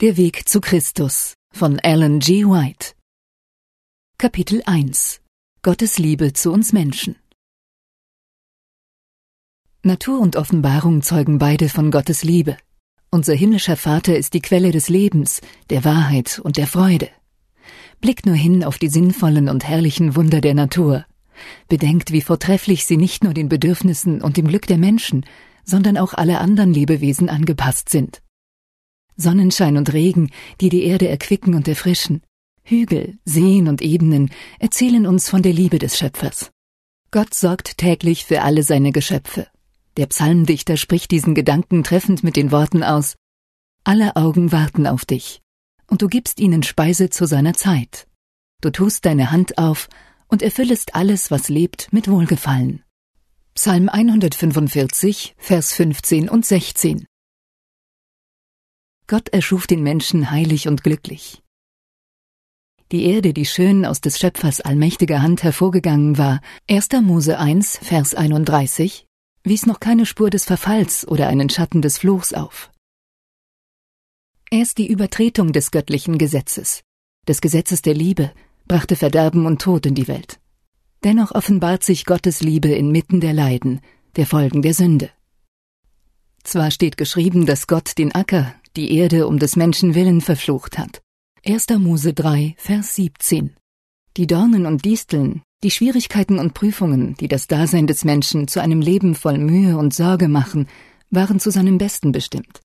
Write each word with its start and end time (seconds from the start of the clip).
Der 0.00 0.16
Weg 0.16 0.48
zu 0.48 0.62
Christus 0.62 1.34
von 1.52 1.78
Alan 1.78 2.20
G. 2.20 2.46
White 2.46 2.94
Kapitel 4.16 4.62
1 4.64 5.20
Gottes 5.60 5.98
Liebe 5.98 6.32
zu 6.32 6.52
uns 6.52 6.72
Menschen 6.72 7.16
Natur 9.82 10.20
und 10.20 10.36
Offenbarung 10.36 11.02
zeugen 11.02 11.36
beide 11.36 11.68
von 11.68 11.90
Gottes 11.90 12.24
Liebe. 12.24 12.56
Unser 13.10 13.34
himmlischer 13.34 13.76
Vater 13.76 14.16
ist 14.16 14.32
die 14.32 14.40
Quelle 14.40 14.72
des 14.72 14.88
Lebens, 14.88 15.42
der 15.68 15.84
Wahrheit 15.84 16.38
und 16.42 16.56
der 16.56 16.66
Freude. 16.66 17.10
Blickt 18.00 18.24
nur 18.24 18.36
hin 18.36 18.64
auf 18.64 18.78
die 18.78 18.88
sinnvollen 18.88 19.50
und 19.50 19.68
herrlichen 19.68 20.16
Wunder 20.16 20.40
der 20.40 20.54
Natur. 20.54 21.04
Bedenkt, 21.68 22.10
wie 22.10 22.22
vortrefflich 22.22 22.86
sie 22.86 22.96
nicht 22.96 23.22
nur 23.22 23.34
den 23.34 23.50
Bedürfnissen 23.50 24.22
und 24.22 24.38
dem 24.38 24.48
Glück 24.48 24.66
der 24.66 24.78
Menschen, 24.78 25.26
sondern 25.66 25.98
auch 25.98 26.14
alle 26.14 26.38
anderen 26.38 26.72
Lebewesen 26.72 27.28
angepasst 27.28 27.90
sind. 27.90 28.22
Sonnenschein 29.20 29.76
und 29.76 29.92
Regen, 29.92 30.30
die 30.60 30.68
die 30.68 30.84
Erde 30.84 31.08
erquicken 31.08 31.54
und 31.54 31.68
erfrischen, 31.68 32.22
Hügel, 32.62 33.18
Seen 33.24 33.66
und 33.66 33.82
Ebenen 33.82 34.30
erzählen 34.60 35.06
uns 35.06 35.28
von 35.28 35.42
der 35.42 35.52
Liebe 35.52 35.78
des 35.78 35.98
Schöpfers. 35.98 36.50
Gott 37.10 37.34
sorgt 37.34 37.78
täglich 37.78 38.24
für 38.24 38.42
alle 38.42 38.62
seine 38.62 38.92
Geschöpfe. 38.92 39.48
Der 39.96 40.06
Psalmdichter 40.06 40.76
spricht 40.76 41.10
diesen 41.10 41.34
Gedanken 41.34 41.82
treffend 41.82 42.22
mit 42.22 42.36
den 42.36 42.52
Worten 42.52 42.84
aus 42.84 43.16
Alle 43.82 44.14
Augen 44.14 44.52
warten 44.52 44.86
auf 44.86 45.04
dich, 45.04 45.40
und 45.88 46.02
du 46.02 46.06
gibst 46.06 46.38
ihnen 46.38 46.62
Speise 46.62 47.10
zu 47.10 47.26
seiner 47.26 47.54
Zeit. 47.54 48.06
Du 48.60 48.70
tust 48.70 49.04
deine 49.04 49.32
Hand 49.32 49.58
auf 49.58 49.88
und 50.28 50.42
erfüllest 50.42 50.94
alles, 50.94 51.32
was 51.32 51.48
lebt, 51.48 51.92
mit 51.92 52.08
Wohlgefallen. 52.08 52.84
Psalm 53.54 53.88
145, 53.88 55.34
Vers 55.38 55.72
15 55.72 56.28
und 56.28 56.46
16 56.46 57.06
Gott 59.10 59.28
erschuf 59.30 59.66
den 59.66 59.82
Menschen 59.82 60.30
heilig 60.30 60.68
und 60.68 60.84
glücklich. 60.84 61.42
Die 62.92 63.06
Erde, 63.06 63.34
die 63.34 63.44
schön 63.44 63.84
aus 63.84 64.00
des 64.00 64.20
Schöpfers 64.20 64.60
allmächtiger 64.60 65.20
Hand 65.20 65.42
hervorgegangen 65.42 66.16
war, 66.16 66.40
1. 66.68 66.90
Mose 67.02 67.36
1, 67.36 67.78
Vers 67.82 68.14
31, 68.14 69.08
wies 69.42 69.66
noch 69.66 69.80
keine 69.80 70.06
Spur 70.06 70.30
des 70.30 70.44
Verfalls 70.44 71.08
oder 71.08 71.26
einen 71.26 71.50
Schatten 71.50 71.82
des 71.82 71.98
Fluchs 71.98 72.32
auf. 72.32 72.70
Erst 74.48 74.78
die 74.78 74.86
Übertretung 74.86 75.52
des 75.52 75.72
göttlichen 75.72 76.16
Gesetzes, 76.16 76.84
des 77.26 77.40
Gesetzes 77.40 77.82
der 77.82 77.94
Liebe, 77.94 78.30
brachte 78.68 78.94
Verderben 78.94 79.44
und 79.44 79.60
Tod 79.60 79.86
in 79.86 79.96
die 79.96 80.06
Welt. 80.06 80.38
Dennoch 81.02 81.32
offenbart 81.32 81.82
sich 81.82 82.04
Gottes 82.04 82.42
Liebe 82.42 82.68
inmitten 82.68 83.20
der 83.20 83.32
Leiden, 83.32 83.80
der 84.14 84.26
Folgen 84.26 84.62
der 84.62 84.74
Sünde. 84.74 85.10
Zwar 86.44 86.70
steht 86.70 86.96
geschrieben, 86.96 87.44
dass 87.44 87.66
Gott 87.66 87.98
den 87.98 88.14
Acker, 88.14 88.54
die 88.76 88.96
Erde 88.96 89.26
um 89.26 89.38
des 89.38 89.56
Menschen 89.56 89.94
willen 89.94 90.20
verflucht 90.20 90.78
hat. 90.78 91.02
1. 91.44 91.66
Mose 91.78 92.12
3, 92.12 92.54
Vers 92.56 92.94
17. 92.96 93.56
Die 94.16 94.26
Dornen 94.26 94.66
und 94.66 94.84
Disteln, 94.84 95.42
die 95.62 95.70
Schwierigkeiten 95.70 96.38
und 96.38 96.54
Prüfungen, 96.54 97.14
die 97.14 97.28
das 97.28 97.46
Dasein 97.46 97.86
des 97.86 98.04
Menschen 98.04 98.46
zu 98.48 98.60
einem 98.60 98.80
Leben 98.80 99.14
voll 99.14 99.38
Mühe 99.38 99.76
und 99.76 99.92
Sorge 99.92 100.28
machen, 100.28 100.68
waren 101.10 101.40
zu 101.40 101.50
seinem 101.50 101.78
Besten 101.78 102.12
bestimmt. 102.12 102.60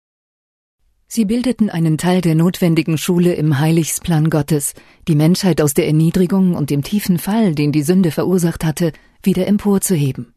Sie 1.07 1.25
bildeten 1.25 1.69
einen 1.69 1.97
Teil 1.97 2.21
der 2.21 2.35
notwendigen 2.35 2.97
Schule 2.97 3.33
im 3.33 3.59
Heiligsplan 3.59 4.29
Gottes, 4.29 4.73
die 5.07 5.15
Menschheit 5.15 5.61
aus 5.61 5.73
der 5.73 5.87
Erniedrigung 5.87 6.55
und 6.55 6.69
dem 6.69 6.83
tiefen 6.83 7.17
Fall, 7.17 7.55
den 7.55 7.71
die 7.71 7.83
Sünde 7.83 8.11
verursacht 8.11 8.63
hatte, 8.63 8.91
wieder 9.23 9.47
emporzuheben. 9.47 10.33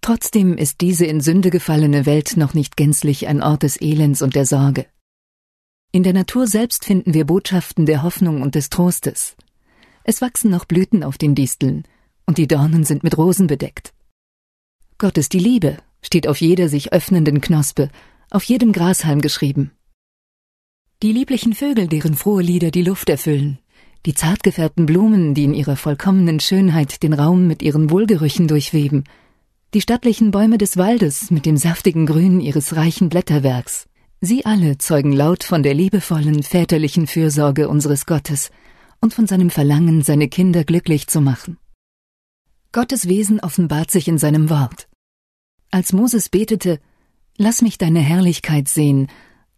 Trotzdem 0.00 0.56
ist 0.56 0.80
diese 0.80 1.06
in 1.06 1.20
Sünde 1.20 1.50
gefallene 1.50 2.06
Welt 2.06 2.36
noch 2.36 2.54
nicht 2.54 2.76
gänzlich 2.76 3.28
ein 3.28 3.42
Ort 3.42 3.62
des 3.62 3.80
Elends 3.80 4.20
und 4.20 4.34
der 4.34 4.46
Sorge. 4.46 4.86
In 5.94 6.04
der 6.04 6.14
Natur 6.14 6.46
selbst 6.46 6.86
finden 6.86 7.12
wir 7.12 7.26
Botschaften 7.26 7.84
der 7.84 8.02
Hoffnung 8.02 8.40
und 8.40 8.54
des 8.54 8.70
Trostes. 8.70 9.36
Es 10.04 10.22
wachsen 10.22 10.50
noch 10.50 10.64
Blüten 10.64 11.04
auf 11.04 11.18
den 11.18 11.34
Disteln, 11.34 11.84
und 12.24 12.38
die 12.38 12.48
Dornen 12.48 12.84
sind 12.84 13.02
mit 13.02 13.18
Rosen 13.18 13.46
bedeckt. 13.46 13.92
Gott 14.96 15.18
ist 15.18 15.34
die 15.34 15.38
Liebe, 15.38 15.76
steht 16.00 16.26
auf 16.26 16.40
jeder 16.40 16.70
sich 16.70 16.94
öffnenden 16.94 17.42
Knospe, 17.42 17.90
auf 18.30 18.42
jedem 18.44 18.72
Grashalm 18.72 19.20
geschrieben. 19.20 19.70
Die 21.02 21.12
lieblichen 21.12 21.52
Vögel, 21.52 21.88
deren 21.88 22.14
frohe 22.14 22.42
Lieder 22.42 22.70
die 22.70 22.84
Luft 22.84 23.10
erfüllen, 23.10 23.58
die 24.06 24.14
zart 24.14 24.42
gefärbten 24.42 24.86
Blumen, 24.86 25.34
die 25.34 25.44
in 25.44 25.52
ihrer 25.52 25.76
vollkommenen 25.76 26.40
Schönheit 26.40 27.02
den 27.02 27.12
Raum 27.12 27.46
mit 27.46 27.60
ihren 27.60 27.90
Wohlgerüchen 27.90 28.48
durchweben, 28.48 29.04
die 29.74 29.82
stattlichen 29.82 30.30
Bäume 30.30 30.56
des 30.56 30.78
Waldes 30.78 31.30
mit 31.30 31.44
dem 31.44 31.58
saftigen 31.58 32.06
Grün 32.06 32.40
ihres 32.40 32.76
reichen 32.76 33.10
Blätterwerks, 33.10 33.88
Sie 34.24 34.46
alle 34.46 34.78
zeugen 34.78 35.10
laut 35.10 35.42
von 35.42 35.64
der 35.64 35.74
liebevollen 35.74 36.44
väterlichen 36.44 37.08
Fürsorge 37.08 37.68
unseres 37.68 38.06
Gottes 38.06 38.52
und 39.00 39.12
von 39.12 39.26
seinem 39.26 39.50
Verlangen, 39.50 40.02
seine 40.02 40.28
Kinder 40.28 40.62
glücklich 40.62 41.08
zu 41.08 41.20
machen. 41.20 41.58
Gottes 42.70 43.08
Wesen 43.08 43.40
offenbart 43.40 43.90
sich 43.90 44.06
in 44.06 44.18
seinem 44.18 44.48
Wort. 44.48 44.88
Als 45.72 45.92
Moses 45.92 46.28
betete, 46.28 46.78
Lass 47.36 47.62
mich 47.62 47.78
deine 47.78 47.98
Herrlichkeit 47.98 48.68
sehen, 48.68 49.08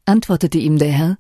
antwortete 0.07 0.57
ihm 0.57 0.79
der 0.79 0.93
Herr, 0.93 1.19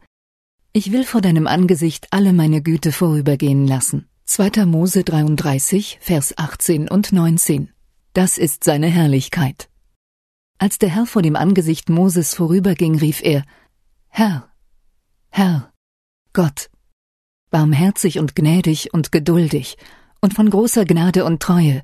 Ich 0.72 0.90
will 0.90 1.04
vor 1.04 1.20
deinem 1.20 1.46
Angesicht 1.46 2.06
alle 2.12 2.32
meine 2.32 2.62
Güte 2.62 2.92
vorübergehen 2.92 3.66
lassen. 3.66 4.08
2. 4.24 4.64
Mose 4.64 5.04
33, 5.04 5.98
Vers 6.00 6.38
18 6.38 6.88
und 6.88 7.12
19. 7.12 7.68
Das 8.14 8.38
ist 8.38 8.64
seine 8.64 8.86
Herrlichkeit. 8.86 9.68
Als 10.58 10.78
der 10.78 10.88
Herr 10.88 11.06
vor 11.06 11.22
dem 11.22 11.36
Angesicht 11.36 11.88
Moses 11.88 12.34
vorüberging, 12.34 12.98
rief 12.98 13.20
er 13.22 13.44
Herr, 14.08 14.48
Herr, 15.30 15.72
Gott, 16.32 16.70
barmherzig 17.50 18.18
und 18.18 18.36
gnädig 18.36 18.94
und 18.94 19.10
geduldig 19.12 19.76
und 20.20 20.34
von 20.34 20.48
großer 20.48 20.84
Gnade 20.84 21.24
und 21.24 21.42
Treue, 21.42 21.82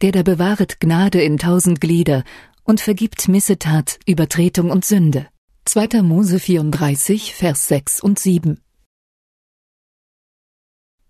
der 0.00 0.12
da 0.12 0.22
bewahret 0.22 0.80
Gnade 0.80 1.20
in 1.20 1.38
tausend 1.38 1.80
Glieder 1.80 2.24
und 2.64 2.80
vergibt 2.80 3.28
Missetat, 3.28 3.98
Übertretung 4.06 4.70
und 4.70 4.84
Sünde. 4.84 5.28
2. 5.64 6.02
Mose 6.02 6.38
34, 6.38 7.34
Vers 7.34 7.68
6 7.68 8.00
und 8.00 8.18
7. 8.18 8.60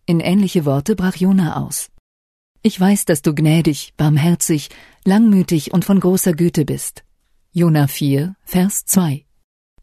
In 0.06 0.20
ähnliche 0.20 0.64
Worte 0.64 0.96
brach 0.96 1.16
Jona 1.16 1.56
aus. 1.56 1.91
Ich 2.64 2.78
weiß, 2.78 3.06
dass 3.06 3.22
du 3.22 3.34
gnädig, 3.34 3.92
barmherzig, 3.96 4.68
langmütig 5.04 5.74
und 5.74 5.84
von 5.84 5.98
großer 5.98 6.32
Güte 6.32 6.64
bist. 6.64 7.02
Jona 7.50 7.88
4, 7.88 8.36
Vers 8.44 8.84
2. 8.84 9.24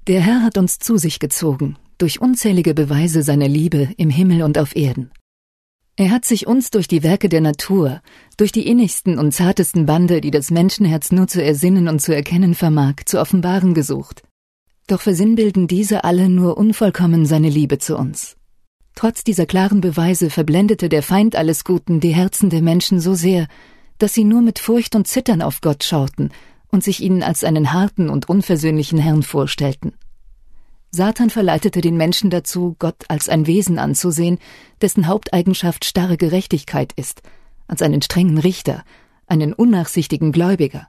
Der 0.07 0.21
Herr 0.21 0.43
hat 0.43 0.57
uns 0.57 0.79
zu 0.79 0.97
sich 0.97 1.19
gezogen, 1.19 1.77
durch 1.97 2.21
unzählige 2.21 2.73
Beweise 2.73 3.21
seiner 3.21 3.49
Liebe 3.49 3.89
im 3.97 4.09
Himmel 4.09 4.43
und 4.43 4.57
auf 4.57 4.77
Erden. 4.77 5.11
Er 5.97 6.09
hat 6.11 6.23
sich 6.23 6.47
uns 6.47 6.71
durch 6.71 6.87
die 6.87 7.03
Werke 7.03 7.27
der 7.27 7.41
Natur, 7.41 8.01
durch 8.37 8.53
die 8.53 8.65
innigsten 8.65 9.19
und 9.19 9.33
zartesten 9.33 9.85
Bande, 9.85 10.21
die 10.21 10.31
das 10.31 10.49
Menschenherz 10.49 11.11
nur 11.11 11.27
zu 11.27 11.43
ersinnen 11.43 11.89
und 11.89 11.99
zu 11.99 12.15
erkennen 12.15 12.55
vermag, 12.55 13.03
zu 13.05 13.19
offenbaren 13.19 13.73
gesucht. 13.73 14.23
Doch 14.87 15.01
versinnbilden 15.01 15.67
diese 15.67 16.05
alle 16.05 16.29
nur 16.29 16.57
unvollkommen 16.57 17.25
seine 17.25 17.49
Liebe 17.49 17.77
zu 17.77 17.97
uns. 17.97 18.38
Trotz 18.95 19.23
dieser 19.23 19.45
klaren 19.45 19.81
Beweise 19.81 20.29
verblendete 20.29 20.89
der 20.89 21.03
Feind 21.03 21.35
alles 21.35 21.63
Guten 21.63 21.99
die 21.99 22.13
Herzen 22.13 22.49
der 22.49 22.61
Menschen 22.61 22.99
so 22.99 23.13
sehr, 23.13 23.47
dass 23.97 24.13
sie 24.13 24.23
nur 24.23 24.41
mit 24.41 24.59
Furcht 24.59 24.95
und 24.95 25.07
Zittern 25.07 25.41
auf 25.41 25.61
Gott 25.61 25.83
schauten 25.83 26.31
und 26.71 26.83
sich 26.83 27.01
ihnen 27.01 27.23
als 27.23 27.43
einen 27.43 27.73
harten 27.73 28.09
und 28.09 28.29
unversöhnlichen 28.29 28.99
Herrn 28.99 29.23
vorstellten. 29.23 29.93
Satan 30.91 31.29
verleitete 31.29 31.81
den 31.81 31.97
Menschen 31.97 32.29
dazu, 32.29 32.75
Gott 32.79 33.05
als 33.09 33.29
ein 33.29 33.45
Wesen 33.45 33.77
anzusehen, 33.77 34.39
dessen 34.81 35.07
Haupteigenschaft 35.07 35.85
starre 35.85 36.17
Gerechtigkeit 36.17 36.93
ist, 36.93 37.21
als 37.67 37.81
einen 37.81 38.01
strengen 38.01 38.39
Richter, 38.39 38.83
einen 39.27 39.53
unnachsichtigen 39.53 40.31
Gläubiger. 40.31 40.87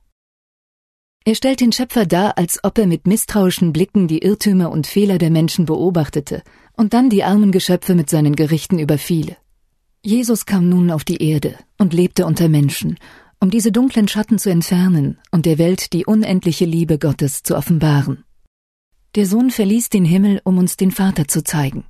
Er 1.26 1.34
stellt 1.34 1.60
den 1.60 1.72
Schöpfer 1.72 2.06
dar, 2.06 2.38
als 2.38 2.60
ob 2.64 2.78
er 2.78 2.86
mit 2.86 3.06
misstrauischen 3.06 3.74
Blicken 3.74 4.08
die 4.08 4.22
Irrtümer 4.22 4.70
und 4.70 4.86
Fehler 4.86 5.18
der 5.18 5.30
Menschen 5.30 5.66
beobachtete 5.66 6.42
und 6.80 6.94
dann 6.94 7.10
die 7.10 7.24
armen 7.24 7.52
Geschöpfe 7.52 7.94
mit 7.94 8.08
seinen 8.08 8.34
Gerichten 8.34 8.78
überfiele. 8.78 9.36
Jesus 10.02 10.46
kam 10.46 10.70
nun 10.70 10.90
auf 10.90 11.04
die 11.04 11.22
Erde 11.22 11.58
und 11.76 11.92
lebte 11.92 12.24
unter 12.24 12.48
Menschen, 12.48 12.96
um 13.38 13.50
diese 13.50 13.70
dunklen 13.70 14.08
Schatten 14.08 14.38
zu 14.38 14.48
entfernen 14.48 15.18
und 15.30 15.44
der 15.44 15.58
Welt 15.58 15.92
die 15.92 16.06
unendliche 16.06 16.64
Liebe 16.64 16.98
Gottes 16.98 17.42
zu 17.42 17.54
offenbaren. 17.54 18.24
Der 19.14 19.26
Sohn 19.26 19.50
verließ 19.50 19.90
den 19.90 20.06
Himmel, 20.06 20.40
um 20.42 20.56
uns 20.56 20.78
den 20.78 20.90
Vater 20.90 21.28
zu 21.28 21.44
zeigen. 21.44 21.84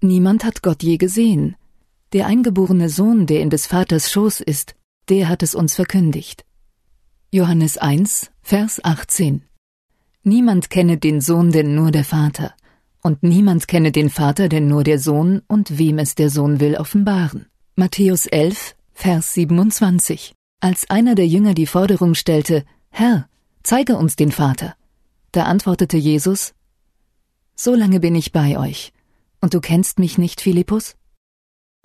Niemand 0.00 0.44
hat 0.44 0.62
Gott 0.62 0.84
je 0.84 0.96
gesehen. 0.96 1.56
Der 2.12 2.26
eingeborene 2.26 2.90
Sohn, 2.90 3.26
der 3.26 3.40
in 3.40 3.50
des 3.50 3.66
Vaters 3.66 4.12
Schoß 4.12 4.42
ist, 4.42 4.76
der 5.08 5.28
hat 5.28 5.42
es 5.42 5.56
uns 5.56 5.74
verkündigt. 5.74 6.44
Johannes 7.32 7.78
1, 7.78 8.30
Vers 8.42 8.78
18 8.84 9.42
Niemand 10.22 10.70
kenne 10.70 10.98
den 10.98 11.20
Sohn 11.20 11.50
denn 11.50 11.74
nur 11.74 11.90
der 11.90 12.04
Vater, 12.04 12.54
und 13.02 13.22
niemand 13.22 13.68
kenne 13.68 13.92
den 13.92 14.10
Vater 14.10 14.48
denn 14.48 14.68
nur 14.68 14.84
der 14.84 14.98
Sohn 14.98 15.42
und 15.46 15.78
wem 15.78 15.98
es 15.98 16.14
der 16.14 16.30
Sohn 16.30 16.60
will 16.60 16.76
offenbaren. 16.76 17.46
Matthäus 17.76 18.26
11, 18.26 18.74
Vers 18.92 19.34
27 19.34 20.34
Als 20.60 20.90
einer 20.90 21.14
der 21.14 21.26
Jünger 21.26 21.54
die 21.54 21.66
Forderung 21.66 22.14
stellte, 22.14 22.64
Herr, 22.90 23.28
zeige 23.62 23.96
uns 23.96 24.16
den 24.16 24.32
Vater, 24.32 24.74
da 25.32 25.44
antwortete 25.44 25.96
Jesus, 25.96 26.54
So 27.54 27.74
lange 27.74 28.00
bin 28.00 28.14
ich 28.14 28.32
bei 28.32 28.58
euch. 28.58 28.92
Und 29.40 29.54
du 29.54 29.60
kennst 29.60 29.98
mich 29.98 30.18
nicht, 30.18 30.40
Philippus? 30.40 30.96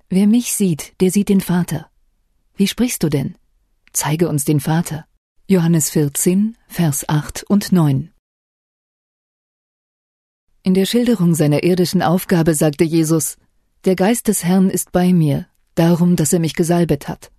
Wer 0.10 0.28
mich 0.28 0.54
sieht, 0.54 1.00
der 1.02 1.12
sieht 1.12 1.30
den 1.30 1.42
Vater. 1.42 1.90
Wie 2.56 2.68
sprichst 2.68 3.04
du 3.04 3.10
denn? 3.10 3.36
Zeige 3.92 4.30
uns 4.30 4.46
den 4.46 4.60
Vater. 4.60 5.06
Johannes 5.48 5.90
14, 5.90 6.58
Vers 6.68 7.10
8 7.10 7.44
und 7.44 7.72
9. 7.72 8.13
In 10.66 10.74
der 10.74 10.86
Schilderung 10.86 11.36
seiner 11.36 11.64
irdischen 11.64 12.02
Aufgabe 12.02 12.54
sagte 12.54 12.86
Jesus, 12.86 13.36
Der 13.84 13.98
Geist 13.98 14.30
des 14.30 14.46
Herrn 14.46 14.70
ist 14.70 14.94
bei 14.94 15.12
mir, 15.12 15.46
darum, 15.76 16.16
dass 16.16 16.32
er 16.32 16.40
mich 16.40 16.54
gesalbet 16.54 17.10
hat. 17.10 17.32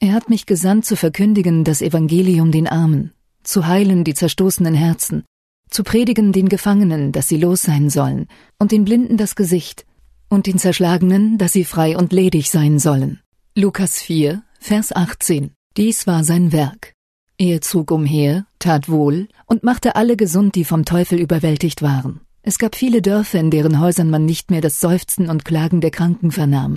Er 0.00 0.12
hat 0.12 0.28
mich 0.28 0.44
gesandt 0.44 0.84
zu 0.84 0.96
verkündigen 0.96 1.62
das 1.62 1.82
Evangelium 1.82 2.50
den 2.50 2.66
Armen, 2.66 3.12
zu 3.44 3.68
heilen 3.68 4.02
die 4.02 4.14
zerstoßenen 4.14 4.74
Herzen, 4.74 5.22
zu 5.70 5.84
predigen 5.84 6.32
den 6.32 6.48
Gefangenen, 6.48 7.12
dass 7.12 7.28
sie 7.28 7.36
los 7.36 7.62
sein 7.62 7.90
sollen, 7.90 8.26
und 8.58 8.72
den 8.72 8.84
Blinden 8.84 9.18
das 9.18 9.36
Gesicht, 9.36 9.86
und 10.28 10.48
den 10.48 10.58
Zerschlagenen, 10.58 11.38
dass 11.38 11.52
sie 11.52 11.64
frei 11.64 11.96
und 11.96 12.12
ledig 12.12 12.50
sein 12.50 12.80
sollen. 12.80 13.20
Lukas 13.54 14.02
4, 14.02 14.42
Vers 14.58 14.90
18. 14.90 15.52
Dies 15.76 16.08
war 16.08 16.24
sein 16.24 16.50
Werk. 16.50 16.92
Er 17.38 17.60
zog 17.60 17.92
umher, 17.92 18.46
tat 18.58 18.88
wohl 18.88 19.28
und 19.46 19.62
machte 19.62 19.94
alle 19.94 20.16
gesund, 20.16 20.56
die 20.56 20.64
vom 20.64 20.84
Teufel 20.84 21.20
überwältigt 21.20 21.80
waren. 21.80 22.23
Es 22.46 22.58
gab 22.58 22.76
viele 22.76 23.00
Dörfer, 23.00 23.40
in 23.40 23.50
deren 23.50 23.80
Häusern 23.80 24.10
man 24.10 24.26
nicht 24.26 24.50
mehr 24.50 24.60
das 24.60 24.78
Seufzen 24.78 25.30
und 25.30 25.46
Klagen 25.46 25.80
der 25.80 25.90
Kranken 25.90 26.30
vernahm, 26.30 26.76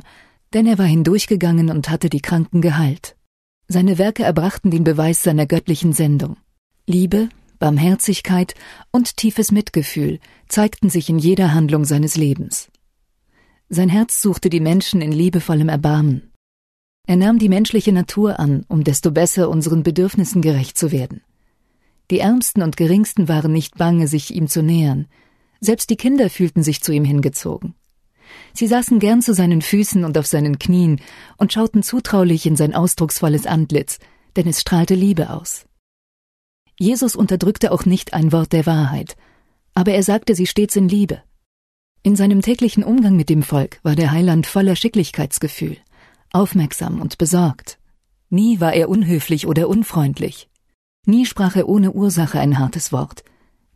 denn 0.53 0.65
er 0.65 0.77
war 0.77 0.85
hindurchgegangen 0.85 1.69
und 1.69 1.89
hatte 1.89 2.09
die 2.09 2.21
Kranken 2.21 2.61
geheilt. 2.61 3.17
Seine 3.67 3.97
Werke 3.97 4.23
erbrachten 4.23 4.71
den 4.71 4.85
Beweis 4.85 5.23
seiner 5.23 5.45
göttlichen 5.45 5.91
Sendung. 5.91 6.37
Liebe, 6.85 7.27
Barmherzigkeit 7.59 8.53
und 8.91 9.17
tiefes 9.17 9.51
Mitgefühl 9.51 10.19
zeigten 10.47 10.89
sich 10.89 11.09
in 11.09 11.19
jeder 11.19 11.53
Handlung 11.53 11.83
seines 11.83 12.15
Lebens. 12.15 12.69
Sein 13.67 13.89
Herz 13.89 14.21
suchte 14.21 14.49
die 14.49 14.61
Menschen 14.61 15.01
in 15.01 15.11
liebevollem 15.11 15.67
Erbarmen. 15.67 16.31
Er 17.07 17.17
nahm 17.17 17.39
die 17.39 17.49
menschliche 17.49 17.91
Natur 17.91 18.39
an, 18.39 18.63
um 18.69 18.85
desto 18.85 19.11
besser 19.11 19.49
unseren 19.49 19.83
Bedürfnissen 19.83 20.41
gerecht 20.41 20.77
zu 20.77 20.93
werden. 20.93 21.19
Die 22.09 22.19
Ärmsten 22.19 22.61
und 22.61 22.77
Geringsten 22.77 23.27
waren 23.27 23.51
nicht 23.51 23.77
bange, 23.77 24.07
sich 24.07 24.33
ihm 24.33 24.47
zu 24.47 24.63
nähern, 24.63 25.07
selbst 25.59 25.89
die 25.89 25.97
Kinder 25.97 26.29
fühlten 26.29 26.63
sich 26.63 26.81
zu 26.81 26.91
ihm 26.91 27.05
hingezogen. 27.05 27.75
Sie 28.53 28.67
saßen 28.67 28.99
gern 28.99 29.21
zu 29.21 29.33
seinen 29.33 29.61
Füßen 29.61 30.03
und 30.03 30.17
auf 30.17 30.27
seinen 30.27 30.59
Knien 30.59 31.01
und 31.37 31.53
schauten 31.53 31.83
zutraulich 31.83 32.45
in 32.45 32.55
sein 32.55 32.73
ausdrucksvolles 32.73 33.45
Antlitz, 33.45 33.99
denn 34.35 34.47
es 34.47 34.61
strahlte 34.61 34.95
Liebe 34.95 35.29
aus. 35.29 35.65
Jesus 36.79 37.15
unterdrückte 37.15 37.71
auch 37.71 37.85
nicht 37.85 38.13
ein 38.13 38.31
Wort 38.31 38.53
der 38.53 38.65
Wahrheit, 38.65 39.15
aber 39.73 39.93
er 39.93 40.03
sagte 40.03 40.35
sie 40.35 40.47
stets 40.47 40.75
in 40.75 40.89
Liebe. 40.89 41.23
In 42.03 42.15
seinem 42.15 42.41
täglichen 42.41 42.83
Umgang 42.83 43.15
mit 43.15 43.29
dem 43.29 43.43
Volk 43.43 43.79
war 43.83 43.95
der 43.95 44.11
Heiland 44.11 44.47
voller 44.47 44.75
Schicklichkeitsgefühl, 44.75 45.77
aufmerksam 46.31 47.01
und 47.01 47.17
besorgt. 47.17 47.79
Nie 48.29 48.59
war 48.59 48.73
er 48.73 48.89
unhöflich 48.89 49.47
oder 49.47 49.67
unfreundlich. 49.69 50.49
Nie 51.05 51.25
sprach 51.25 51.55
er 51.55 51.67
ohne 51.67 51.91
Ursache 51.93 52.39
ein 52.39 52.59
hartes 52.59 52.91
Wort. 52.91 53.23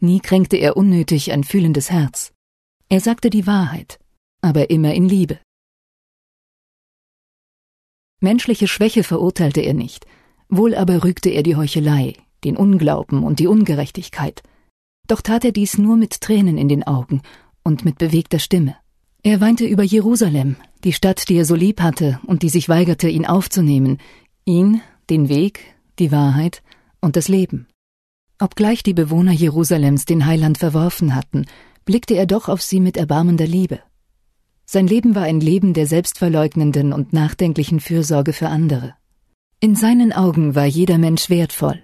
Nie 0.04 0.20
kränkte 0.20 0.58
er 0.58 0.78
unnötig 0.78 1.32
ein 1.32 1.44
fühlendes 1.44 1.92
Herz. 1.92 2.34
Er 2.90 3.00
sagte 3.00 3.30
die 3.30 3.46
Wahrheit, 3.46 4.00
aber 4.42 4.72
immer 4.72 4.96
in 4.96 5.08
Liebe. 5.08 5.40
Menschliche 8.20 8.68
Schwäche 8.68 9.04
verurteilte 9.04 9.62
er 9.62 9.76
nicht, 9.76 10.08
wohl 10.50 10.74
aber 10.74 11.04
rügte 11.04 11.30
er 11.30 11.44
die 11.44 11.56
Heuchelei, 11.56 12.16
den 12.44 12.58
Unglauben 12.58 13.24
und 13.24 13.38
die 13.38 13.48
Ungerechtigkeit. 13.48 14.42
Doch 15.08 15.22
tat 15.22 15.46
er 15.46 15.52
dies 15.52 15.78
nur 15.78 15.98
mit 15.98 16.20
Tränen 16.20 16.58
in 16.58 16.68
den 16.68 16.84
Augen 16.84 17.22
und 17.64 17.86
mit 17.86 18.00
bewegter 18.00 18.40
Stimme. 18.40 18.76
Er 19.22 19.40
weinte 19.40 19.66
über 19.66 19.84
Jerusalem, 19.84 20.56
die 20.84 20.94
Stadt, 20.94 21.30
die 21.30 21.36
er 21.36 21.46
so 21.46 21.54
lieb 21.54 21.80
hatte 21.80 22.20
und 22.26 22.42
die 22.42 22.50
sich 22.50 22.70
weigerte, 22.70 23.08
ihn 23.08 23.28
aufzunehmen, 23.28 24.00
ihn, 24.46 24.82
den 25.12 25.30
Weg, 25.30 25.76
die 26.00 26.12
Wahrheit 26.12 26.64
und 27.02 27.16
das 27.16 27.28
Leben. 27.28 27.68
Obgleich 28.42 28.84
die 28.84 28.94
Bewohner 28.94 29.32
Jerusalems 29.32 30.04
den 30.04 30.26
Heiland 30.26 30.58
verworfen 30.58 31.16
hatten, 31.16 31.46
blickte 31.86 32.16
er 32.16 32.26
doch 32.26 32.50
auf 32.50 32.62
sie 32.62 32.82
mit 32.82 32.98
erbarmender 32.98 33.48
Liebe. 33.48 33.80
Sein 34.66 34.88
Leben 34.88 35.16
war 35.16 35.24
ein 35.24 35.40
Leben 35.40 35.74
der 35.74 35.88
selbstverleugnenden 35.88 36.92
und 36.92 37.14
nachdenklichen 37.14 37.80
Fürsorge 37.80 38.34
für 38.34 38.50
andere. 38.50 38.96
In 39.62 39.76
seinen 39.76 40.12
Augen 40.12 40.56
war 40.56 40.66
jeder 40.66 40.98
Mensch 40.98 41.30
wertvoll, 41.30 41.82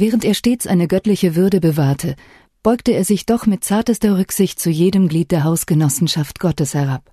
Während 0.00 0.24
er 0.24 0.34
stets 0.34 0.68
eine 0.68 0.86
göttliche 0.86 1.34
Würde 1.34 1.58
bewahrte, 1.58 2.14
beugte 2.62 2.92
er 2.92 3.04
sich 3.04 3.26
doch 3.26 3.46
mit 3.46 3.64
zartester 3.64 4.16
Rücksicht 4.16 4.60
zu 4.60 4.70
jedem 4.70 5.08
Glied 5.08 5.32
der 5.32 5.42
Hausgenossenschaft 5.42 6.38
Gottes 6.38 6.74
herab. 6.74 7.10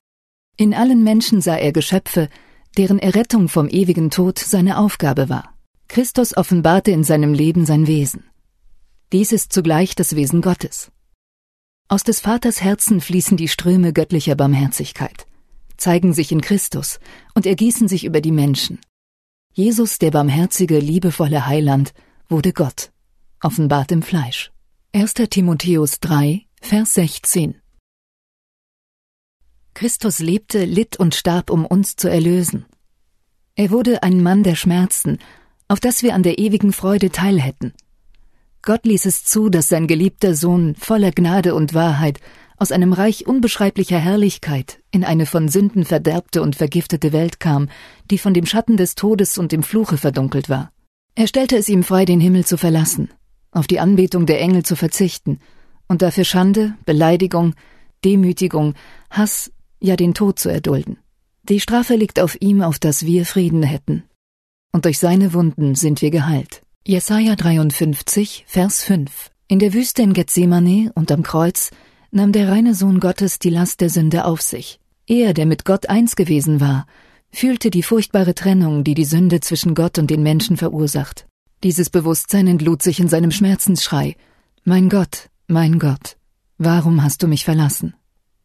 In 0.55 0.75
allen 0.75 1.03
Menschen 1.03 1.41
sah 1.41 1.55
er 1.55 1.71
Geschöpfe, 1.71 2.29
deren 2.77 2.99
Errettung 2.99 3.49
vom 3.49 3.67
ewigen 3.69 4.11
Tod 4.11 4.37
seine 4.37 4.77
Aufgabe 4.77 5.29
war. 5.29 5.55
Christus 5.87 6.37
offenbarte 6.37 6.91
in 6.91 7.03
seinem 7.03 7.33
Leben 7.33 7.65
sein 7.65 7.87
Wesen. 7.87 8.23
Dies 9.11 9.31
ist 9.31 9.53
zugleich 9.53 9.95
das 9.95 10.15
Wesen 10.15 10.41
Gottes. 10.41 10.91
Aus 11.87 12.03
des 12.03 12.19
Vaters 12.19 12.61
Herzen 12.61 12.99
fließen 12.99 13.37
die 13.37 13.47
Ströme 13.47 13.93
göttlicher 13.93 14.35
Barmherzigkeit, 14.35 15.27
zeigen 15.77 16.13
sich 16.13 16.31
in 16.31 16.41
Christus 16.41 16.99
und 17.35 17.45
ergießen 17.45 17.87
sich 17.87 18.05
über 18.05 18.21
die 18.21 18.31
Menschen. 18.31 18.79
Jesus, 19.53 19.99
der 19.99 20.11
barmherzige, 20.11 20.79
liebevolle 20.79 21.45
Heiland, 21.45 21.93
wurde 22.27 22.51
Gott, 22.53 22.91
offenbart 23.41 23.91
im 23.91 24.01
Fleisch. 24.01 24.51
1. 24.93 25.13
Timotheus 25.29 25.99
3, 25.99 26.45
Vers 26.59 26.95
16. 26.95 27.61
Christus 29.75 30.19
lebte, 30.19 30.65
litt 30.65 30.97
und 30.97 31.13
starb, 31.13 31.51
um 31.51 31.65
uns 31.65 31.95
zu 31.95 32.09
erlösen. 32.09 32.65
Er 33.55 33.69
wurde 33.69 34.03
ein 34.03 34.23
Mann 34.23 34.41
der 34.41 34.55
Schmerzen, 34.55 35.19
auf 35.67 35.79
das 35.79 36.01
wir 36.01 36.15
an 36.15 36.23
der 36.23 36.39
ewigen 36.39 36.73
Freude 36.73 37.11
teilhätten. 37.11 37.73
Gott 38.65 38.83
ließ 38.83 39.05
es 39.05 39.23
zu, 39.23 39.49
dass 39.49 39.69
sein 39.69 39.85
geliebter 39.85 40.33
Sohn 40.33 40.73
voller 40.73 41.11
Gnade 41.11 41.53
und 41.53 41.75
Wahrheit 41.75 42.19
aus 42.57 42.71
einem 42.71 42.93
Reich 42.93 43.27
unbeschreiblicher 43.27 43.99
Herrlichkeit 43.99 44.81
in 44.89 45.03
eine 45.03 45.27
von 45.27 45.49
Sünden 45.49 45.85
verderbte 45.85 46.41
und 46.41 46.55
vergiftete 46.55 47.13
Welt 47.13 47.39
kam, 47.39 47.69
die 48.09 48.17
von 48.17 48.33
dem 48.33 48.47
Schatten 48.47 48.75
des 48.75 48.95
Todes 48.95 49.37
und 49.37 49.51
dem 49.51 49.61
Fluche 49.61 49.97
verdunkelt 49.99 50.49
war. 50.49 50.71
Er 51.13 51.27
stellte 51.27 51.57
es 51.57 51.69
ihm 51.69 51.83
frei, 51.83 52.05
den 52.05 52.19
Himmel 52.19 52.43
zu 52.43 52.57
verlassen, 52.57 53.09
auf 53.51 53.67
die 53.67 53.79
Anbetung 53.79 54.25
der 54.25 54.41
Engel 54.41 54.63
zu 54.63 54.75
verzichten 54.75 55.39
und 55.87 56.01
dafür 56.01 56.25
Schande, 56.25 56.73
Beleidigung, 56.85 57.53
Demütigung, 58.03 58.73
Hass, 59.11 59.51
ja 59.79 59.95
den 59.95 60.15
Tod 60.15 60.39
zu 60.39 60.49
erdulden. 60.49 60.97
Die 61.43 61.59
Strafe 61.59 61.95
liegt 61.95 62.19
auf 62.19 62.35
ihm, 62.41 62.63
auf 62.63 62.79
dass 62.79 63.05
wir 63.05 63.27
Frieden 63.27 63.61
hätten. 63.61 64.05
Und 64.71 64.85
durch 64.85 64.97
seine 64.97 65.33
Wunden 65.33 65.75
sind 65.75 66.01
wir 66.01 66.09
geheilt. 66.09 66.64
Jesaja 66.87 67.35
53, 67.35 68.43
Vers 68.45 68.83
5. 68.83 69.31
In 69.47 69.57
der 69.57 69.73
Wüste 69.73 70.03
in 70.03 70.13
Gethsemane 70.13 70.91
und 70.93 71.11
am 71.11 71.23
Kreuz 71.23 71.71
nahm 72.11 72.31
der 72.31 72.47
reine 72.47 72.75
Sohn 72.75 72.99
Gottes 72.99 73.39
die 73.39 73.49
Last 73.49 73.81
der 73.81 73.89
Sünde 73.89 74.23
auf 74.23 74.43
sich. 74.43 74.79
Er, 75.07 75.33
der 75.33 75.47
mit 75.47 75.65
Gott 75.65 75.89
eins 75.89 76.15
gewesen 76.15 76.61
war, 76.61 76.85
fühlte 77.31 77.71
die 77.71 77.81
furchtbare 77.81 78.35
Trennung, 78.35 78.83
die 78.83 78.93
die 78.93 79.03
Sünde 79.03 79.39
zwischen 79.39 79.73
Gott 79.73 79.97
und 79.97 80.11
den 80.11 80.21
Menschen 80.21 80.57
verursacht. 80.57 81.25
Dieses 81.63 81.89
Bewusstsein 81.89 82.45
entlud 82.45 82.83
sich 82.83 82.99
in 82.99 83.07
seinem 83.07 83.31
Schmerzensschrei. 83.31 84.15
Mein 84.63 84.87
Gott, 84.87 85.31
mein 85.47 85.79
Gott, 85.79 86.17
warum 86.59 87.01
hast 87.01 87.23
du 87.23 87.27
mich 87.27 87.45
verlassen? 87.45 87.95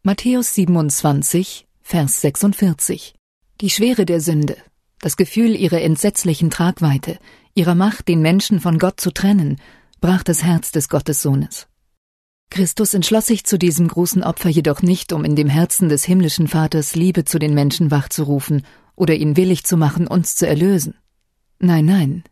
Matthäus 0.03 0.55
27, 0.55 1.67
Vers 1.83 2.23
46. 2.23 3.15
Die 3.61 3.69
Schwere 3.69 4.07
der 4.07 4.23
Sünde, 4.23 4.57
das 4.99 5.19
Gefühl 5.19 5.55
ihrer 5.55 5.83
entsetzlichen 5.83 6.49
Tragweite, 6.49 7.19
ihrer 7.55 7.75
Macht, 7.75 8.09
den 8.09 8.23
Menschen 8.23 8.61
von 8.61 8.79
Gott 8.79 9.01
zu 9.01 9.13
trennen, 9.13 9.61
brach 10.01 10.23
das 10.23 10.43
Herz 10.43 10.73
des 10.73 10.89
Gottessohnes. 10.89 11.67
Christus 12.51 12.95
entschloss 12.95 13.27
sich 13.29 13.45
zu 13.45 13.59
diesem 13.59 13.87
großen 13.87 14.25
Opfer 14.25 14.49
jedoch 14.49 14.83
nicht, 14.83 15.13
um 15.13 15.25
in 15.25 15.37
dem 15.37 15.49
Herzen 15.49 15.89
des 15.89 16.05
himmlischen 16.05 16.49
Vaters 16.49 16.97
Liebe 16.97 17.25
zu 17.25 17.39
den 17.39 17.55
Menschen 17.55 17.91
wachzurufen 17.91 18.67
oder 18.97 19.15
ihn 19.15 19.37
willig 19.37 19.65
zu 19.65 19.77
machen, 19.77 20.09
uns 20.09 20.35
zu 20.35 20.49
erlösen. 20.49 20.95
Nein, 21.61 21.85
nein. 21.85 22.25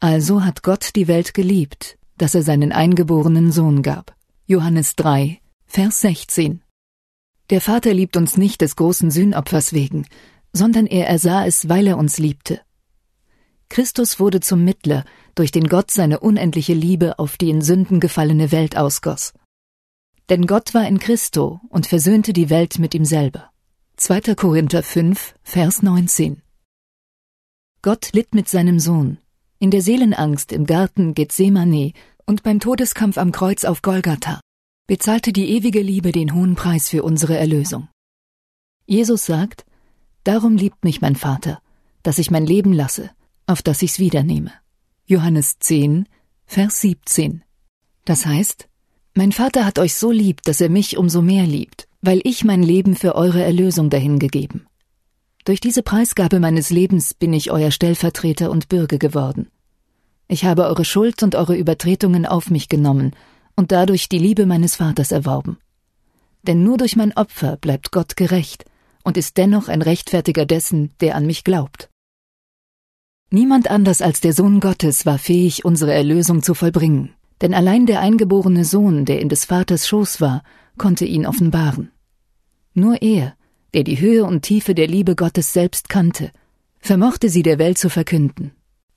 Also 0.00 0.44
hat 0.44 0.62
Gott 0.62 0.96
die 0.96 1.08
Welt 1.08 1.34
geliebt, 1.34 1.98
dass 2.16 2.34
er 2.34 2.42
seinen 2.42 2.72
eingeborenen 2.72 3.52
Sohn 3.52 3.82
gab. 3.82 4.16
Johannes 4.46 4.96
3, 4.96 5.40
Vers 5.66 6.00
16. 6.00 6.62
Der 7.50 7.60
Vater 7.60 7.92
liebt 7.92 8.16
uns 8.16 8.36
nicht 8.36 8.60
des 8.60 8.76
großen 8.76 9.10
Sühnopfers 9.10 9.72
wegen, 9.72 10.06
sondern 10.52 10.86
er 10.86 11.06
ersah 11.06 11.44
es, 11.46 11.68
weil 11.68 11.86
er 11.86 11.98
uns 11.98 12.18
liebte. 12.18 12.60
Christus 13.68 14.18
wurde 14.18 14.40
zum 14.40 14.64
Mittler, 14.64 15.04
durch 15.34 15.50
den 15.50 15.68
Gott 15.68 15.90
seine 15.90 16.20
unendliche 16.20 16.74
Liebe 16.74 17.18
auf 17.18 17.36
die 17.36 17.50
in 17.50 17.62
Sünden 17.62 18.00
gefallene 18.00 18.50
Welt 18.50 18.76
ausgoss. 18.76 19.34
Denn 20.28 20.46
Gott 20.46 20.74
war 20.74 20.86
in 20.86 20.98
Christo 20.98 21.60
und 21.68 21.86
versöhnte 21.86 22.32
die 22.32 22.50
Welt 22.50 22.78
mit 22.78 22.94
ihm 22.94 23.04
selber. 23.04 23.50
2. 23.96 24.34
Korinther 24.34 24.82
5, 24.82 25.34
Vers 25.42 25.82
19. 25.82 26.42
Gott 27.82 28.10
litt 28.12 28.34
mit 28.34 28.48
seinem 28.48 28.78
Sohn, 28.78 29.18
in 29.58 29.70
der 29.70 29.82
Seelenangst 29.82 30.52
im 30.52 30.66
Garten 30.66 31.14
Gethsemane 31.14 31.92
und 32.26 32.42
beim 32.42 32.60
Todeskampf 32.60 33.18
am 33.18 33.32
Kreuz 33.32 33.64
auf 33.64 33.82
Golgatha. 33.82 34.40
bezahlte 34.86 35.32
die 35.32 35.50
ewige 35.50 35.82
Liebe 35.82 36.12
den 36.12 36.34
hohen 36.34 36.54
Preis 36.54 36.88
für 36.88 37.02
unsere 37.02 37.36
Erlösung. 37.36 37.88
Jesus 38.86 39.26
sagt, 39.26 39.66
Darum 40.24 40.56
liebt 40.56 40.84
mich 40.84 41.00
mein 41.00 41.16
Vater, 41.16 41.60
dass 42.02 42.18
ich 42.18 42.30
mein 42.30 42.46
Leben 42.46 42.72
lasse, 42.72 43.10
auf 43.48 43.62
das 43.62 43.82
ich's 43.82 43.98
wiedernehme. 43.98 44.52
Johannes 45.06 45.58
10, 45.58 46.06
Vers 46.46 46.82
17. 46.82 47.42
Das 48.04 48.26
heißt, 48.26 48.68
mein 49.14 49.32
Vater 49.32 49.64
hat 49.64 49.78
euch 49.78 49.94
so 49.94 50.12
lieb, 50.12 50.42
dass 50.42 50.60
er 50.60 50.68
mich 50.68 50.96
umso 50.98 51.22
mehr 51.22 51.46
liebt, 51.46 51.88
weil 52.02 52.20
ich 52.24 52.44
mein 52.44 52.62
Leben 52.62 52.94
für 52.94 53.14
eure 53.14 53.42
Erlösung 53.42 53.90
dahingegeben. 53.90 54.66
Durch 55.44 55.60
diese 55.60 55.82
Preisgabe 55.82 56.40
meines 56.40 56.68
Lebens 56.68 57.14
bin 57.14 57.32
ich 57.32 57.50
euer 57.50 57.70
Stellvertreter 57.70 58.50
und 58.50 58.68
Bürger 58.68 58.98
geworden. 58.98 59.48
Ich 60.28 60.44
habe 60.44 60.66
eure 60.66 60.84
Schuld 60.84 61.22
und 61.22 61.34
eure 61.34 61.56
Übertretungen 61.56 62.26
auf 62.26 62.50
mich 62.50 62.68
genommen 62.68 63.12
und 63.56 63.72
dadurch 63.72 64.10
die 64.10 64.18
Liebe 64.18 64.44
meines 64.44 64.76
Vaters 64.76 65.10
erworben. 65.10 65.58
Denn 66.42 66.62
nur 66.62 66.76
durch 66.76 66.96
mein 66.96 67.16
Opfer 67.16 67.56
bleibt 67.56 67.92
Gott 67.92 68.14
gerecht 68.14 68.66
und 69.04 69.16
ist 69.16 69.38
dennoch 69.38 69.68
ein 69.68 69.80
Rechtfertiger 69.80 70.44
dessen, 70.44 70.90
der 71.00 71.16
an 71.16 71.24
mich 71.24 71.44
glaubt. 71.44 71.88
Niemand 73.30 73.70
anders 73.70 74.00
als 74.00 74.20
der 74.20 74.32
Sohn 74.32 74.58
Gottes 74.58 75.04
war 75.04 75.18
fähig, 75.18 75.64
unsere 75.64 75.92
Erlösung 75.92 76.42
zu 76.42 76.54
vollbringen, 76.54 77.10
denn 77.42 77.52
allein 77.52 77.84
der 77.84 78.00
eingeborene 78.00 78.64
Sohn, 78.64 79.04
der 79.04 79.20
in 79.20 79.28
des 79.28 79.44
Vaters 79.44 79.86
Schoß 79.86 80.22
war, 80.22 80.42
konnte 80.78 81.04
ihn 81.04 81.26
offenbaren. 81.26 81.90
Nur 82.72 83.02
er, 83.02 83.34
der 83.74 83.84
die 83.84 84.00
Höhe 84.00 84.24
und 84.24 84.42
Tiefe 84.42 84.74
der 84.74 84.86
Liebe 84.86 85.14
Gottes 85.14 85.52
selbst 85.52 85.90
kannte, 85.90 86.30
vermochte 86.80 87.28
sie 87.28 87.42
der 87.42 87.58
Welt 87.58 87.76
zu 87.76 87.90
verkünden. 87.90 88.52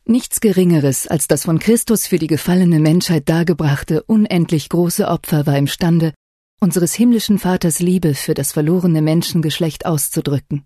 Nichts 0.05 0.39
Geringeres 0.39 1.07
als 1.07 1.27
das 1.27 1.43
von 1.43 1.59
Christus 1.59 2.07
für 2.07 2.17
die 2.17 2.27
gefallene 2.27 2.79
Menschheit 2.79 3.27
dargebrachte 3.27 4.03
unendlich 4.03 4.69
große 4.69 5.07
Opfer 5.07 5.45
war 5.45 5.57
imstande, 5.57 6.13
unseres 6.61 6.93
himmlischen 6.93 7.37
Vaters 7.37 7.79
Liebe 7.79 8.13
für 8.13 8.33
das 8.33 8.53
verlorene 8.53 9.01
Menschengeschlecht 9.01 9.85
auszudrücken. 9.85 10.63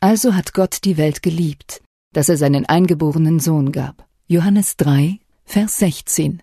Also 0.00 0.34
hat 0.34 0.54
Gott 0.54 0.78
die 0.84 0.96
Welt 0.96 1.22
geliebt, 1.22 1.82
dass 2.16 2.30
er 2.30 2.38
seinen 2.38 2.64
eingeborenen 2.64 3.40
Sohn 3.40 3.72
gab. 3.72 4.08
Johannes 4.26 4.78
3, 4.78 5.18
Vers 5.44 5.78
16. 5.80 6.42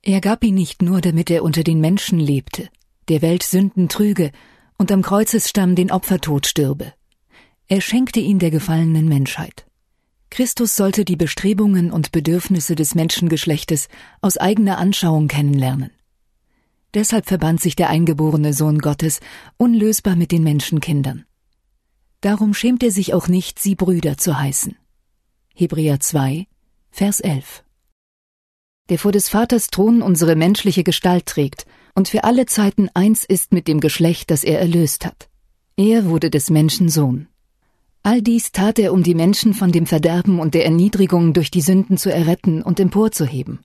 Er 0.00 0.22
gab 0.22 0.42
ihn 0.42 0.54
nicht 0.54 0.80
nur, 0.80 1.02
damit 1.02 1.30
er 1.30 1.42
unter 1.42 1.62
den 1.62 1.78
Menschen 1.78 2.18
lebte, 2.18 2.70
der 3.10 3.20
Welt 3.20 3.42
Sünden 3.42 3.90
trüge 3.90 4.30
und 4.78 4.90
am 4.90 5.02
Kreuzesstamm 5.02 5.74
den 5.74 5.90
Opfertod 5.90 6.46
stürbe. 6.46 6.94
Er 7.68 7.82
schenkte 7.82 8.18
ihn 8.18 8.38
der 8.38 8.50
gefallenen 8.50 9.10
Menschheit. 9.10 9.66
Christus 10.30 10.74
sollte 10.74 11.04
die 11.04 11.16
Bestrebungen 11.16 11.92
und 11.92 12.10
Bedürfnisse 12.10 12.76
des 12.76 12.94
Menschengeschlechtes 12.94 13.88
aus 14.22 14.38
eigener 14.38 14.78
Anschauung 14.78 15.28
kennenlernen. 15.28 15.90
Deshalb 16.94 17.26
verband 17.26 17.60
sich 17.60 17.76
der 17.76 17.90
eingeborene 17.90 18.54
Sohn 18.54 18.78
Gottes 18.78 19.20
unlösbar 19.58 20.16
mit 20.16 20.32
den 20.32 20.44
Menschenkindern. 20.44 21.26
Darum 22.24 22.54
schämt 22.54 22.82
er 22.82 22.90
sich 22.90 23.12
auch 23.12 23.28
nicht, 23.28 23.58
sie 23.58 23.74
Brüder 23.74 24.16
zu 24.16 24.38
heißen. 24.40 24.76
Hebräer 25.54 26.00
2, 26.00 26.46
Vers 26.90 27.20
11. 27.20 27.62
Der 28.88 28.98
vor 28.98 29.12
des 29.12 29.28
Vaters 29.28 29.66
Thron 29.66 30.00
unsere 30.00 30.34
menschliche 30.34 30.84
Gestalt 30.84 31.26
trägt 31.26 31.66
und 31.94 32.08
für 32.08 32.24
alle 32.24 32.46
Zeiten 32.46 32.88
eins 32.94 33.26
ist 33.26 33.52
mit 33.52 33.68
dem 33.68 33.78
Geschlecht, 33.78 34.30
das 34.30 34.42
er 34.42 34.58
erlöst 34.58 35.04
hat. 35.04 35.28
Er 35.76 36.06
wurde 36.06 36.30
des 36.30 36.48
Menschen 36.48 36.88
Sohn. 36.88 37.28
All 38.02 38.22
dies 38.22 38.52
tat 38.52 38.78
er, 38.78 38.94
um 38.94 39.02
die 39.02 39.14
Menschen 39.14 39.52
von 39.52 39.70
dem 39.70 39.84
Verderben 39.84 40.40
und 40.40 40.54
der 40.54 40.64
Erniedrigung 40.64 41.34
durch 41.34 41.50
die 41.50 41.60
Sünden 41.60 41.98
zu 41.98 42.10
erretten 42.10 42.62
und 42.62 42.80
emporzuheben. 42.80 43.58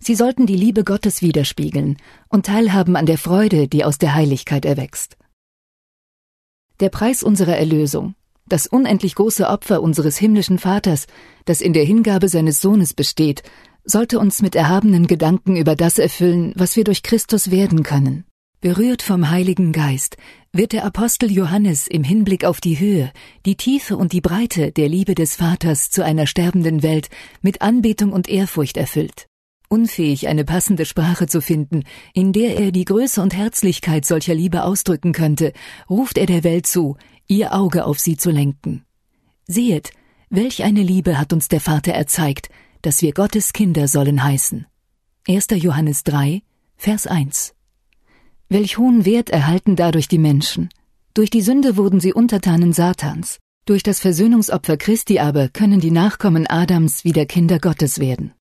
Sie 0.00 0.16
sollten 0.16 0.46
die 0.46 0.56
Liebe 0.56 0.82
Gottes 0.82 1.22
widerspiegeln 1.22 1.98
und 2.28 2.46
teilhaben 2.46 2.96
an 2.96 3.06
der 3.06 3.18
Freude, 3.18 3.68
die 3.68 3.84
aus 3.84 3.98
der 3.98 4.14
Heiligkeit 4.14 4.64
erwächst. 4.64 5.16
Der 6.80 6.88
Preis 6.88 7.22
unserer 7.22 7.56
Erlösung, 7.56 8.14
das 8.46 8.66
unendlich 8.66 9.14
große 9.14 9.46
Opfer 9.46 9.80
unseres 9.80 10.16
himmlischen 10.18 10.58
Vaters, 10.58 11.06
das 11.44 11.60
in 11.60 11.72
der 11.72 11.84
Hingabe 11.84 12.28
seines 12.28 12.60
Sohnes 12.60 12.94
besteht, 12.94 13.42
sollte 13.84 14.18
uns 14.18 14.42
mit 14.42 14.56
erhabenen 14.56 15.06
Gedanken 15.06 15.56
über 15.56 15.76
das 15.76 15.98
erfüllen, 15.98 16.52
was 16.56 16.74
wir 16.74 16.84
durch 16.84 17.02
Christus 17.02 17.50
werden 17.50 17.84
können. 17.84 18.24
Berührt 18.60 19.02
vom 19.02 19.30
Heiligen 19.30 19.72
Geist 19.72 20.16
wird 20.52 20.72
der 20.72 20.84
Apostel 20.84 21.30
Johannes 21.30 21.86
im 21.86 22.02
Hinblick 22.02 22.44
auf 22.44 22.60
die 22.60 22.80
Höhe, 22.80 23.12
die 23.44 23.56
Tiefe 23.56 23.96
und 23.96 24.12
die 24.12 24.22
Breite 24.22 24.72
der 24.72 24.88
Liebe 24.88 25.14
des 25.14 25.36
Vaters 25.36 25.90
zu 25.90 26.02
einer 26.02 26.26
sterbenden 26.26 26.82
Welt 26.82 27.08
mit 27.42 27.60
Anbetung 27.60 28.12
und 28.12 28.28
Ehrfurcht 28.28 28.78
erfüllt. 28.78 29.26
Unfähig, 29.68 30.28
eine 30.28 30.44
passende 30.44 30.84
Sprache 30.84 31.26
zu 31.26 31.40
finden, 31.40 31.84
in 32.12 32.32
der 32.32 32.58
er 32.58 32.70
die 32.70 32.84
Größe 32.84 33.20
und 33.22 33.34
Herzlichkeit 33.34 34.04
solcher 34.04 34.34
Liebe 34.34 34.62
ausdrücken 34.62 35.12
könnte, 35.12 35.52
ruft 35.88 36.18
er 36.18 36.26
der 36.26 36.44
Welt 36.44 36.66
zu, 36.66 36.96
ihr 37.26 37.54
Auge 37.54 37.84
auf 37.86 37.98
sie 37.98 38.16
zu 38.16 38.30
lenken. 38.30 38.84
Sehet, 39.46 39.90
welch 40.30 40.62
eine 40.64 40.82
Liebe 40.82 41.18
hat 41.18 41.32
uns 41.32 41.48
der 41.48 41.60
Vater 41.60 41.92
erzeigt, 41.92 42.48
dass 42.82 43.02
wir 43.02 43.12
Gottes 43.12 43.52
Kinder 43.52 43.88
sollen 43.88 44.22
heißen. 44.22 44.66
1. 45.26 45.46
Johannes 45.52 46.04
3, 46.04 46.42
Vers 46.76 47.06
1 47.06 47.54
Welch 48.48 48.78
hohen 48.78 49.04
Wert 49.04 49.30
erhalten 49.30 49.74
dadurch 49.74 50.08
die 50.08 50.18
Menschen? 50.18 50.68
Durch 51.14 51.30
die 51.30 51.40
Sünde 51.40 51.76
wurden 51.76 52.00
sie 52.00 52.12
Untertanen 52.12 52.72
Satans. 52.72 53.38
Durch 53.64 53.82
das 53.82 54.00
Versöhnungsopfer 54.00 54.76
Christi 54.76 55.18
aber 55.18 55.48
können 55.48 55.80
die 55.80 55.90
Nachkommen 55.90 56.46
Adams 56.46 57.04
wieder 57.04 57.24
Kinder 57.24 57.58
Gottes 57.58 57.98
werden. 57.98 58.32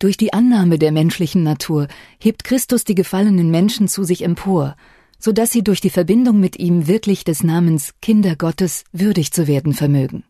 Durch 0.00 0.16
die 0.16 0.32
Annahme 0.32 0.78
der 0.78 0.92
menschlichen 0.92 1.42
Natur 1.42 1.86
hebt 2.18 2.42
Christus 2.42 2.84
die 2.84 2.94
gefallenen 2.94 3.50
Menschen 3.50 3.86
zu 3.86 4.02
sich 4.02 4.24
empor, 4.24 4.74
so 5.18 5.30
dass 5.30 5.52
sie 5.52 5.62
durch 5.62 5.82
die 5.82 5.90
Verbindung 5.90 6.40
mit 6.40 6.58
ihm 6.58 6.86
wirklich 6.86 7.22
des 7.22 7.42
Namens 7.44 7.92
Kinder 8.00 8.34
Gottes 8.34 8.84
würdig 8.92 9.30
zu 9.30 9.46
werden 9.46 9.74
vermögen. 9.74 10.24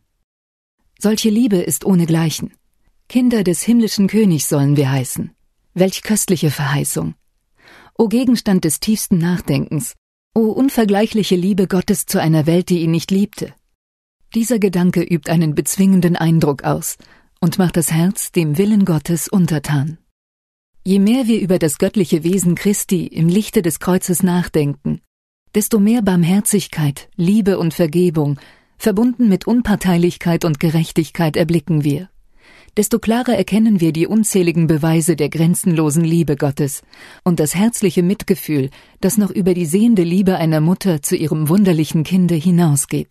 Solche 0.99 1.31
Liebe 1.31 1.59
ist 1.59 1.85
ohnegleichen. 1.85 2.53
Kinder 3.09 3.45
des 3.45 3.62
himmlischen 3.62 4.09
Königs 4.09 4.49
sollen 4.49 4.77
wir 4.77 4.91
heißen. 4.91 5.31
Welch 5.73 6.03
köstliche 6.03 6.50
Verheißung. 6.50 7.15
O 7.97 8.09
Gegenstand 8.09 8.65
des 8.65 8.81
tiefsten 8.81 9.19
Nachdenkens, 9.19 9.95
o 10.35 10.47
unvergleichliche 10.47 11.37
Liebe 11.37 11.69
Gottes 11.69 12.07
zu 12.07 12.21
einer 12.21 12.47
Welt, 12.47 12.71
die 12.71 12.81
ihn 12.83 12.91
nicht 12.91 13.12
liebte. 13.12 13.55
Dieser 14.35 14.59
Gedanke 14.59 15.03
übt 15.03 15.31
einen 15.31 15.55
bezwingenden 15.55 16.17
Eindruck 16.17 16.65
aus 16.65 16.97
und 17.41 17.59
macht 17.59 17.77
das 17.77 17.91
Herz 17.91 18.33
dem 18.33 18.59
Willen 18.59 18.85
Gottes 18.85 19.29
untertan. 19.29 19.99
Je 20.85 20.99
mehr 20.99 21.27
wir 21.27 21.41
über 21.41 21.59
das 21.59 21.79
göttliche 21.79 22.25
Wesen 22.25 22.55
Christi 22.55 23.07
im 23.07 23.29
Lichte 23.29 23.63
des 23.63 23.81
Kreuzes 23.81 24.23
nachdenken, 24.23 25.01
desto 25.55 25.81
mehr 25.81 26.03
Barmherzigkeit, 26.03 27.09
Liebe 27.17 27.59
und 27.59 27.75
Vergebung, 27.75 28.39
verbunden 28.79 29.29
mit 29.29 29.47
Unparteilichkeit 29.47 30.45
und 30.45 30.61
Gerechtigkeit 30.61 31.37
erblicken 31.37 31.85
wir 31.85 32.09
desto 32.77 32.99
klarer 32.99 33.37
erkennen 33.37 33.81
wir 33.81 33.93
die 33.93 34.07
unzähligen 34.07 34.67
Beweise 34.67 35.17
der 35.17 35.29
grenzenlosen 35.29 36.05
Liebe 36.05 36.37
Gottes 36.37 36.83
und 37.25 37.41
das 37.41 37.55
herzliche 37.55 38.03
Mitgefühl, 38.03 38.71
das 39.01 39.19
noch 39.19 39.31
über 39.31 39.55
die 39.55 39.67
sehende 39.67 40.03
Liebe 40.03 40.37
einer 40.37 40.61
Mutter 40.61 41.03
zu 41.03 41.17
ihrem 41.17 41.49
wunderlichen 41.49 42.05
Kinde 42.05 42.35
hinausgeht. 42.35 43.09